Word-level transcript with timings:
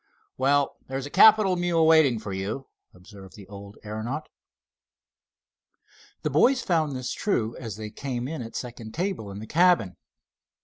"Well, 0.35 0.77
there's 0.87 1.05
a 1.05 1.11
capital 1.11 1.55
meal 1.55 1.85
waiting 1.85 2.17
for 2.17 2.33
you," 2.33 2.65
observed 2.91 3.35
the 3.35 3.47
old 3.47 3.77
aeronaut. 3.85 4.29
The 6.23 6.31
boys 6.31 6.63
found 6.63 6.95
this 6.95 7.11
true 7.11 7.55
as 7.57 7.75
they 7.75 7.91
came 7.91 8.27
in 8.27 8.41
at 8.41 8.55
second 8.55 8.95
table 8.95 9.29
in 9.29 9.37
the 9.37 9.45
cabin. 9.45 9.97